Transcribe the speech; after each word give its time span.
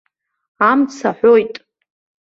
Амц 0.69 0.95
аҳәоит. 1.09 1.55